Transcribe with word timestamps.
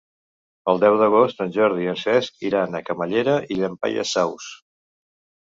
El 0.71 0.79
deu 0.83 0.95
d'agost 1.01 1.43
en 1.45 1.53
Jordi 1.57 1.85
i 1.87 1.91
en 1.91 1.99
Cesc 2.05 2.41
iran 2.49 2.79
a 2.81 2.83
Camallera 2.89 3.37
i 3.57 3.61
Llampaies 3.61 4.17
Saus. 4.19 4.51